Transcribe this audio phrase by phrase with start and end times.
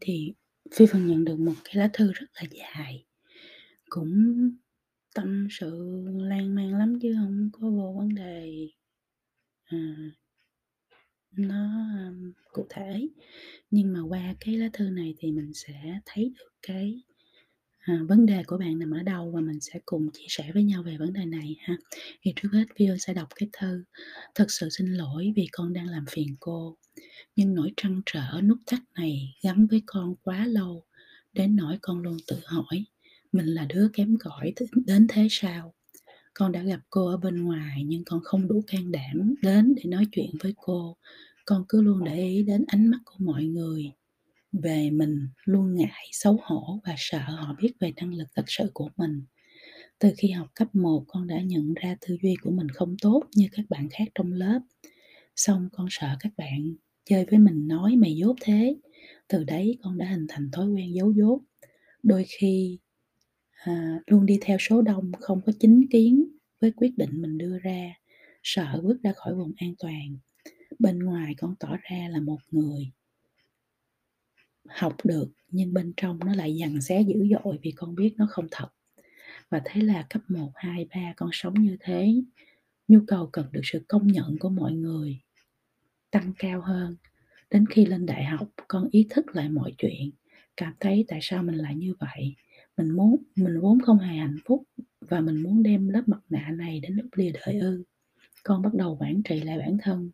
[0.00, 0.32] thì
[0.74, 3.04] Phi phần nhận được một cái lá thư rất là dài,
[3.88, 4.10] cũng
[5.14, 8.68] tâm sự lan man lắm chứ không có vô vấn đề,
[9.64, 9.78] à,
[11.30, 13.08] nó, um, cụ thể.
[13.70, 17.02] Nhưng mà qua cái lá thư này thì mình sẽ thấy được cái,
[17.88, 20.64] à, vấn đề của bạn nằm ở đâu và mình sẽ cùng chia sẻ với
[20.64, 21.76] nhau về vấn đề này ha.
[22.22, 23.84] Thì trước hết vio sẽ đọc cái thư:
[24.34, 26.76] "Thật sự xin lỗi vì con đang làm phiền cô,
[27.36, 30.84] nhưng nỗi trăn trở nút thắt này gắn với con quá lâu,
[31.32, 32.84] đến nỗi con luôn tự hỏi
[33.32, 34.52] mình là đứa kém cỏi
[34.86, 35.74] đến thế sao?
[36.34, 39.82] Con đã gặp cô ở bên ngoài nhưng con không đủ can đảm đến để
[39.86, 40.96] nói chuyện với cô,
[41.44, 43.92] con cứ luôn để ý đến ánh mắt của mọi người
[44.52, 48.70] về mình, luôn ngại, xấu hổ và sợ họ biết về năng lực thật sự
[48.74, 49.22] của mình.
[50.00, 53.24] Từ khi học cấp 1 con đã nhận ra tư duy của mình không tốt
[53.36, 54.60] như các bạn khác trong lớp,
[55.36, 56.74] xong con sợ các bạn
[57.06, 58.76] chơi với mình nói "Mày dốt thế!"
[59.28, 61.40] Từ đấy con đã hình thành thói quen giấu dốt,
[62.02, 62.78] đôi khi,
[63.50, 66.24] à, luôn đi theo số đông, không có chính kiến
[66.62, 67.94] với quyết định mình đưa ra,
[68.44, 70.18] sợ bước ra khỏi vùng an toàn.
[70.80, 72.92] Bên ngoài con tỏ ra là một người
[74.70, 78.26] học được, nhưng bên trong nó lại dằn xé dữ dội vì con biết nó
[78.30, 78.68] không thật.
[79.50, 82.14] Và thế là cấp 1, 2, 3 con sống như thế,
[82.88, 85.20] nhu cầu cần được sự công nhận của mọi người
[86.10, 86.96] tăng cao hơn.
[87.50, 90.10] Đến khi lên đại học, con ý thức lại mọi chuyện,
[90.56, 92.34] cảm thấy tại sao mình lại như vậy,
[92.76, 94.62] mình muốn mình vốn không hề hạnh phúc
[95.00, 97.84] và mình muốn đem lớp mặt nạ này đến lúc lìa đời ư?
[98.48, 100.10] Con bắt đầu quản trị lại bản thân,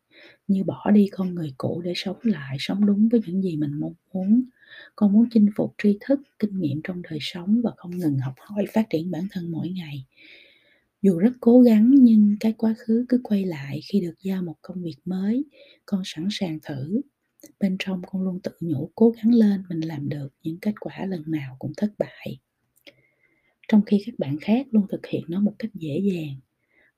[0.49, 3.73] như bỏ đi con người cũ để sống lại, sống đúng với những gì mình
[3.81, 4.45] mong muốn.
[4.97, 8.35] Con muốn chinh phục tri thức, kinh nghiệm trong đời sống và không ngừng học
[8.39, 10.07] hỏi, phát triển bản thân mỗi ngày.
[11.03, 14.57] Dù rất cố gắng nhưng cái quá khứ cứ quay lại khi được giao một
[14.63, 15.45] công việc mới,
[15.87, 17.01] con sẵn sàng thử.
[17.61, 21.07] Bên trong con luôn tự nhủ cố gắng lên, mình làm được, những kết quả
[21.07, 22.39] lần nào cũng thất bại.
[23.69, 26.35] Trong khi các bạn khác luôn thực hiện nó một cách dễ dàng,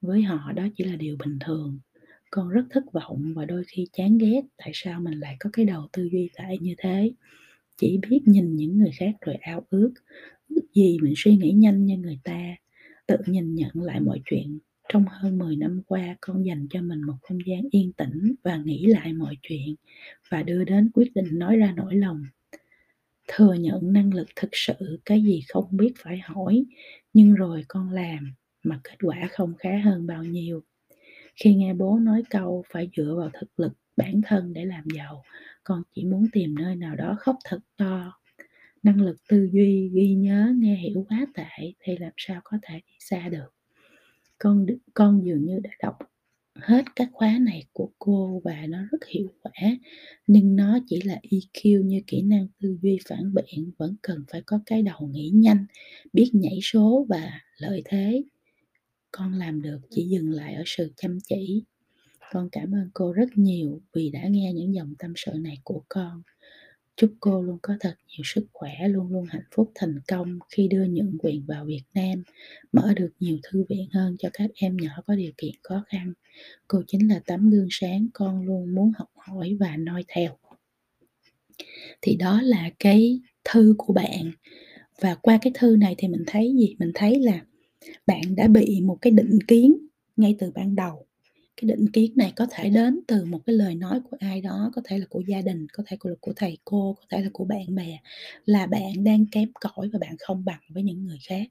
[0.00, 1.78] với họ đó chỉ là điều bình thường.
[2.30, 5.64] Con rất thất vọng và đôi khi chán ghét tại sao mình lại có cái
[5.64, 7.12] đầu tư duy tại như thế,
[7.76, 9.92] chỉ biết nhìn những người khác rồi ao ước,
[10.48, 12.56] ước gì mình suy nghĩ nhanh như người ta,
[13.06, 14.58] tự nhìn nhận lại mọi chuyện.
[14.88, 18.56] Trong hơn 10 năm qua, con dành cho mình một không gian yên tĩnh và
[18.56, 19.74] nghĩ lại mọi chuyện
[20.28, 22.22] và đưa đến quyết định nói ra nỗi lòng.
[23.28, 26.64] Thừa nhận năng lực thực sự, cái gì không biết phải hỏi,
[27.12, 28.34] nhưng rồi con làm
[28.66, 30.62] mà kết quả không khá hơn bao nhiêu.
[31.36, 35.22] Khi nghe bố nói câu phải dựa vào thực lực bản thân để làm giàu,
[35.64, 38.12] con chỉ muốn tìm nơi nào đó khóc thật to.
[38.82, 42.74] Năng lực tư duy, ghi nhớ, nghe hiểu quá tệ thì làm sao có thể
[42.74, 43.54] đi xa được.
[44.38, 45.98] Con con dường như đã đọc
[46.54, 49.76] hết các khóa này của cô và nó rất hiệu quả,
[50.26, 54.42] nhưng nó chỉ là EQ như kỹ năng tư duy phản biện, vẫn cần phải
[54.46, 55.66] có cái đầu nghĩ nhanh,
[56.12, 58.22] biết nhảy số và lợi thế.
[59.18, 61.64] Con làm được chỉ dừng lại ở sự chăm chỉ.
[62.32, 65.82] Con cảm ơn cô rất nhiều vì đã nghe những dòng tâm sự này của
[65.88, 66.22] con.
[66.96, 70.68] Chúc cô luôn có thật nhiều sức khỏe, luôn luôn hạnh phúc, thành công khi
[70.68, 72.22] đưa nhượng quyền vào Việt Nam,
[72.72, 76.12] mở được nhiều thư viện hơn cho các em nhỏ có điều kiện khó khăn.
[76.68, 80.38] Cô chính là tấm gương sáng con luôn muốn học hỏi và noi theo.
[82.02, 84.32] Thì đó là cái thư của bạn.
[85.00, 86.76] Và qua cái thư này thì mình thấy gì?
[86.78, 87.44] Mình thấy là
[88.06, 89.78] bạn đã bị một cái định kiến
[90.16, 91.06] ngay từ ban đầu.
[91.56, 94.70] Cái định kiến này có thể đến từ một cái lời nói của ai đó,
[94.74, 97.30] có thể là của gia đình, có thể là của thầy cô, có thể là
[97.32, 97.98] của bạn bè,
[98.46, 101.46] là bạn đang kém cỏi và bạn không bằng với những người khác.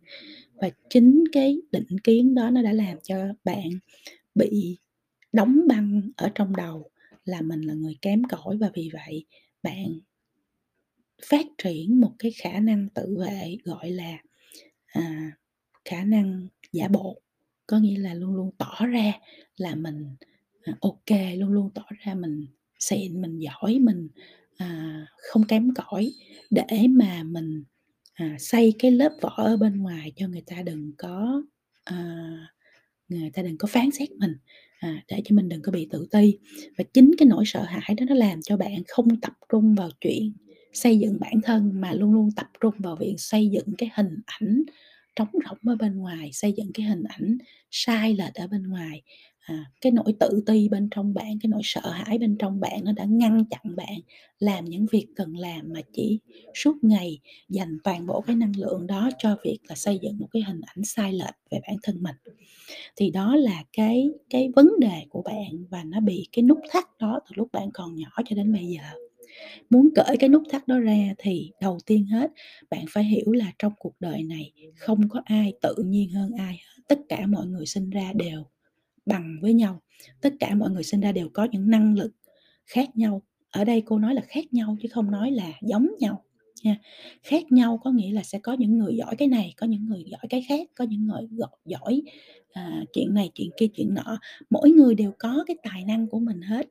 [0.55, 3.69] Và chính cái định kiến đó nó đã làm cho bạn
[4.35, 4.77] bị
[5.33, 6.89] đóng băng ở trong đầu
[7.25, 9.25] là mình là người kém cỏi và vì vậy
[9.63, 9.99] bạn
[11.29, 14.17] phát triển một cái khả năng tự vệ, gọi là,
[14.85, 15.31] à,
[15.85, 17.21] khả năng giả bộ.
[17.67, 19.13] Có nghĩa là luôn luôn tỏ ra
[19.57, 20.15] là mình,
[20.63, 22.47] à, ok, luôn luôn tỏ ra mình
[22.79, 24.07] xịn, mình giỏi, mình,
[24.57, 26.13] à, không kém cỏi
[26.49, 27.63] để mà mình,
[28.13, 31.43] à, xây cái lớp vỏ ở bên ngoài cho người ta đừng có,
[31.83, 31.95] à,
[33.09, 34.33] người ta đừng có phán xét mình,
[34.79, 36.37] à, để cho mình đừng có bị tự ti.
[36.77, 39.89] Và chính cái nỗi sợ hãi đó nó làm cho bạn không tập trung vào
[40.01, 40.33] chuyện
[40.73, 44.15] xây dựng bản thân mà luôn luôn tập trung vào việc xây dựng cái hình
[44.25, 44.63] ảnh
[45.15, 47.37] trống rỗng ở bên ngoài, xây dựng cái hình ảnh
[47.71, 49.01] sai lệch ở bên ngoài.
[49.39, 52.83] À, cái nỗi tự ti bên trong bạn, cái nỗi sợ hãi bên trong bạn
[52.83, 53.99] nó đã ngăn chặn bạn
[54.39, 56.19] làm những việc cần làm mà chỉ
[56.55, 57.19] suốt ngày
[57.49, 60.61] dành toàn bộ cái năng lượng đó cho việc là xây dựng một cái hình
[60.61, 62.15] ảnh sai lệch về bản thân mình.
[62.95, 66.83] Thì đó là cái cái vấn đề của bạn và nó bị cái nút thắt
[66.99, 69.04] đó từ lúc bạn còn nhỏ cho đến bây giờ.
[69.69, 72.31] Muốn cởi cái nút thắt đó ra thì đầu tiên hết
[72.69, 76.53] bạn phải hiểu là trong cuộc đời này không có ai tự nhiên hơn ai
[76.53, 78.43] hết, tất cả mọi người sinh ra đều
[79.05, 79.81] bằng với nhau,
[80.21, 82.11] tất cả mọi người sinh ra đều có những năng lực
[82.65, 83.21] khác nhau.
[83.51, 86.23] Ở đây cô nói là khác nhau chứ không nói là giống nhau
[86.63, 86.77] nha.
[87.23, 90.03] Khác nhau có nghĩa là sẽ có những người giỏi cái này, có những người
[90.11, 91.27] giỏi cái khác, có những người
[91.65, 92.01] giỏi,
[92.53, 94.19] à, chuyện này, chuyện kia, chuyện nọ.
[94.49, 96.67] Mỗi người đều có cái tài năng của mình hết.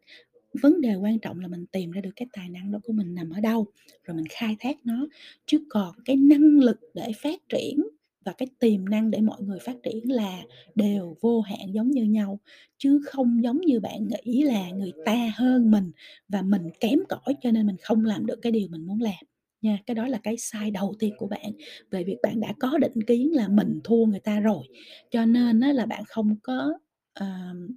[0.63, 3.15] Vấn đề quan trọng là mình tìm ra được cái tài năng đó của mình
[3.15, 3.67] nằm ở đâu,
[4.05, 5.07] rồi mình khai thác nó.
[5.47, 7.83] Chứ còn cái năng lực để phát triển
[8.25, 10.43] và cái tiềm năng để mọi người phát triển là
[10.75, 12.41] đều vô hạn giống như nhau,
[12.79, 15.91] chứ không giống như bạn nghĩ là người ta hơn mình
[16.29, 19.25] và mình kém cỏi cho nên mình không làm được cái điều mình muốn làm
[19.63, 19.79] nha.
[19.87, 21.53] Cái đó là cái sai đầu tiên của bạn
[21.91, 24.65] về việc bạn đã có định kiến là mình thua người ta rồi,
[25.11, 26.73] cho nên là bạn không có,
[27.15, 27.27] Ờ,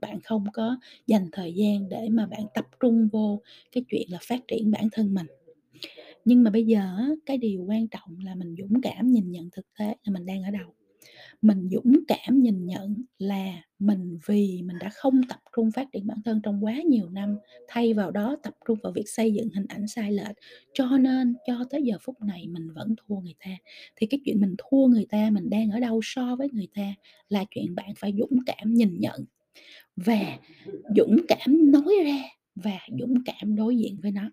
[0.01, 3.41] bạn không có dành thời gian để mà bạn tập trung vô
[3.71, 5.27] cái chuyện là phát triển bản thân mình.
[6.25, 9.65] Nhưng mà bây giờ cái điều quan trọng là mình dũng cảm nhìn nhận thực
[9.79, 10.73] tế là mình đang ở đâu.
[11.41, 16.07] Mình dũng cảm nhìn nhận là mình vì mình đã không tập trung phát triển
[16.07, 17.37] bản thân trong quá nhiều năm,
[17.67, 20.35] thay vào đó tập trung vào việc xây dựng hình ảnh sai lệch,
[20.73, 23.51] cho nên cho tới giờ phút này mình vẫn thua người ta.
[23.95, 26.93] Thì cái chuyện mình thua người ta, mình đang ở đâu so với người ta
[27.29, 29.25] là chuyện bạn phải dũng cảm nhìn nhận
[29.95, 30.37] và
[30.95, 32.17] dũng cảm nói ra
[32.55, 34.31] và dũng cảm đối diện với nó.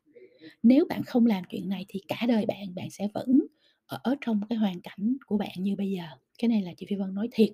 [0.63, 3.41] Nếu bạn không làm chuyện này thì cả đời bạn, bạn sẽ vẫn
[3.87, 6.05] ở trong cái hoàn cảnh của bạn như bây giờ.
[6.39, 7.51] Cái này là chị Phi Vân nói thiệt,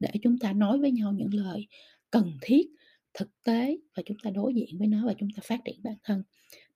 [0.00, 1.66] để chúng ta nói với nhau những lời
[2.10, 2.66] cần thiết,
[3.14, 5.96] thực tế và chúng ta đối diện với nó và chúng ta phát triển bản
[6.02, 6.22] thân.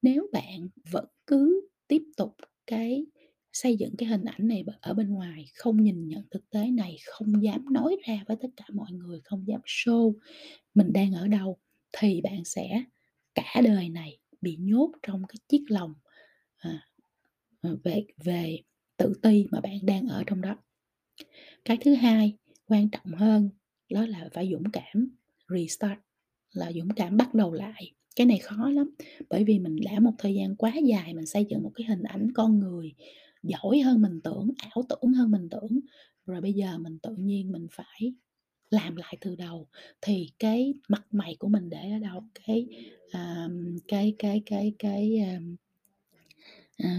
[0.03, 3.07] Nếu bạn vẫn cứ tiếp tục cái
[3.53, 6.97] xây dựng cái hình ảnh này ở bên ngoài, không nhìn nhận thực tế này,
[7.07, 10.15] không dám nói ra với tất cả mọi người, không dám show
[10.75, 11.59] mình đang ở đâu,
[11.93, 12.85] thì bạn sẽ
[13.35, 15.95] cả đời này bị nhốt trong cái chiếc lồng,
[16.57, 16.89] à,
[17.63, 18.59] à, về về
[18.97, 20.57] tự ti mà bạn đang ở trong đó.
[21.65, 22.37] Cái thứ hai
[22.67, 23.51] quan trọng hơn
[23.91, 25.17] đó là phải dũng cảm
[25.49, 25.99] restart,
[26.53, 27.93] là dũng cảm bắt đầu lại.
[28.17, 28.95] Cái này khó lắm,
[29.31, 32.03] bởi vì mình đã một thời gian quá dài mình xây dựng một cái hình
[32.03, 32.95] ảnh con người
[33.43, 35.81] giỏi hơn mình tưởng, ảo tưởng hơn mình tưởng,
[36.27, 38.13] rồi bây giờ mình tự nhiên mình phải
[38.71, 39.69] làm lại từ đầu
[40.01, 42.25] thì cái mặt mày của mình để ở đâu?
[42.47, 42.67] Cái,
[43.07, 43.53] uh,
[43.89, 45.21] cái cái cái cái,
[46.83, 46.99] uh,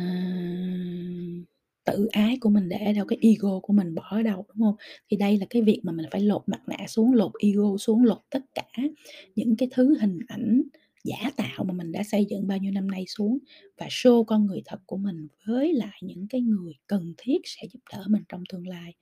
[1.91, 3.05] tự ái của mình để ở đâu?
[3.05, 4.75] Cái ego của mình bỏ ở đâu, đúng không?
[5.11, 8.03] Thì đây là cái việc mà mình phải lột mặt nạ xuống, lột ego xuống,
[8.05, 8.67] lột tất cả
[9.35, 10.61] những cái thứ hình ảnh
[11.03, 13.37] giả tạo mà mình đã xây dựng bao nhiêu năm nay xuống
[13.77, 17.67] và show con người thật của mình với lại những cái người cần thiết sẽ
[17.73, 18.93] giúp đỡ mình trong tương lai.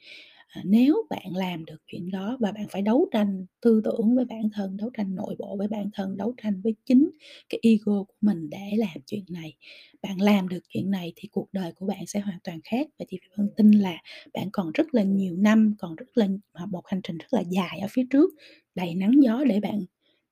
[0.48, 4.26] À, nếu bạn làm được chuyện đó và bạn phải đấu tranh tư tưởng với
[4.26, 7.10] bản thân, đấu tranh nội bộ với bản thân, đấu tranh với chính
[7.50, 9.54] cái ego của mình để làm chuyện này.
[10.02, 13.06] Bạn làm được chuyện này thì cuộc đời của bạn sẽ hoàn toàn khác và
[13.10, 13.98] chị Phi Vân tin là
[14.34, 16.28] bạn còn rất là nhiều năm, còn rất là
[16.70, 18.30] một hành trình rất là dài ở phía trước,
[18.76, 19.86] đầy nắng gió để bạn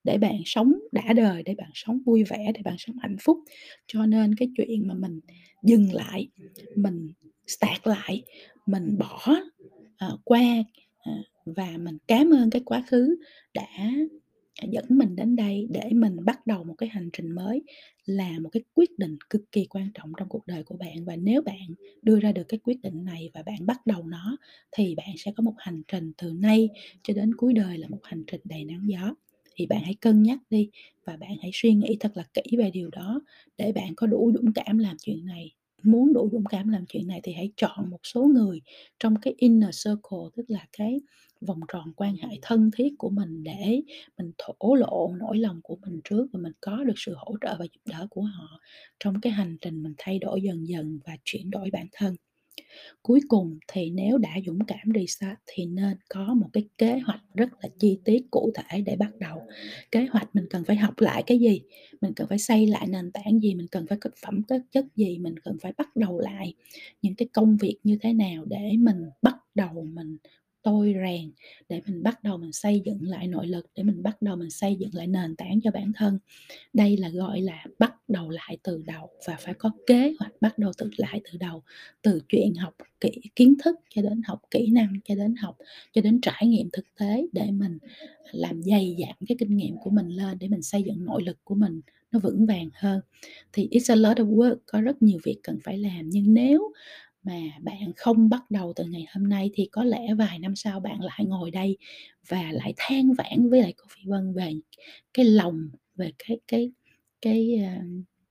[0.04, 3.38] để bạn sống đã đời, để bạn sống vui vẻ, để bạn sống hạnh phúc.
[3.88, 5.20] Cho nên cái chuyện mà mình
[5.64, 6.28] dừng lại,
[6.76, 7.14] mình
[7.48, 8.24] start lại,
[8.66, 9.36] mình bỏ,
[9.98, 10.44] ờ, qua,
[10.98, 11.12] ờ,
[11.46, 13.16] và mình cảm ơn cái quá khứ
[13.54, 13.64] đã,
[14.56, 17.62] à, dẫn mình đến đây để mình bắt đầu một cái hành trình mới
[18.06, 21.06] là một cái quyết định cực kỳ quan trọng trong cuộc đời của bạn.
[21.06, 21.68] Và nếu bạn
[22.02, 24.38] đưa ra được cái quyết định này và bạn bắt đầu nó
[24.72, 26.70] thì bạn sẽ có một hành trình từ nay
[27.04, 29.16] cho đến cuối đời là một hành trình đầy nắng gió.
[29.56, 30.70] Thì bạn hãy cân nhắc đi
[31.06, 33.22] và bạn hãy suy nghĩ thật là kỹ về điều đó
[33.58, 35.52] để bạn có đủ dũng cảm làm chuyện này.
[35.84, 38.62] Muốn đủ dũng cảm làm chuyện này thì hãy chọn một số người
[39.00, 41.02] trong cái inner circle, tức là cái
[41.48, 43.82] vòng tròn quan hệ thân thiết của mình để
[44.18, 47.56] mình thổ lộ nỗi lòng của mình trước và mình có được sự hỗ trợ
[47.60, 48.60] và giúp đỡ của họ
[49.00, 52.16] trong cái hành trình mình thay đổi dần dần và chuyển đổi bản thân.
[53.02, 57.22] Cuối cùng thì nếu đã dũng cảm restart thì nên có một cái kế hoạch
[57.34, 59.42] rất là chi tiết, cụ thể để bắt đầu.
[59.92, 61.62] Kế hoạch mình cần phải học lại cái gì,
[62.02, 64.86] mình cần phải xây lại nền tảng gì, mình cần phải có phẩm các chất
[64.96, 66.54] gì, mình cần phải bắt đầu lại
[67.02, 70.18] những cái công việc như thế nào để mình bắt đầu mình
[70.66, 71.32] tôi rèn,
[71.70, 74.50] để mình bắt đầu mình xây dựng lại nội lực, để mình bắt đầu mình
[74.50, 76.20] xây dựng lại nền tảng cho bản thân.
[76.74, 80.60] Đây là gọi là bắt đầu lại từ đầu và phải có kế hoạch bắt
[80.60, 81.64] đầu từ lại từ đầu,
[82.02, 85.58] từ chuyện học kỹ kiến thức cho đến học kỹ năng, cho đến học
[85.94, 87.78] cho đến trải nghiệm thực tế để mình
[88.32, 91.38] làm dày dặn cái kinh nghiệm của mình lên để mình xây dựng nội lực
[91.44, 91.82] của mình
[92.12, 93.02] nó vững vàng hơn.
[93.54, 96.74] Thì it's a lot of work, có rất nhiều việc cần phải làm, nhưng nếu
[97.26, 100.80] mà bạn không bắt đầu từ ngày hôm nay thì có lẽ vài năm sau
[100.80, 101.78] bạn lại ngồi đây
[102.28, 104.54] và lại than vãn với lại cô Phi Vân về
[105.14, 106.72] cái lòng, về cái cái
[107.22, 107.82] cái, ờ,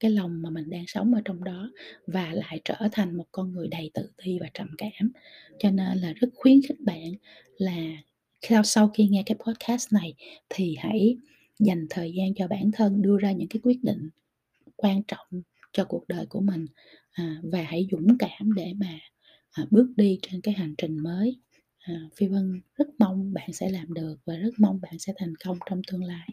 [0.01, 1.71] cái lòng mà mình đang sống ở trong đó
[2.07, 5.13] và lại trở thành một con người đầy tự ti và trầm cảm.
[5.59, 7.13] Cho nên là rất khuyến khích bạn
[7.59, 7.77] là
[8.43, 10.15] sau sau khi nghe cái podcast này
[10.49, 11.17] thì hãy
[11.59, 14.09] dành thời gian cho bản thân đưa ra những cái quyết định
[14.77, 15.43] quan trọng
[15.75, 16.66] cho cuộc đời của mình
[17.12, 18.99] à, và hãy dũng cảm để mà
[19.50, 21.40] à, bước đi trên cái hành trình mới.
[21.78, 25.35] À, phi vân rất mong bạn sẽ làm được và rất mong bạn sẽ thành
[25.45, 26.28] công trong tương lai.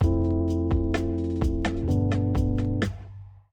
[0.00, 0.65] thank you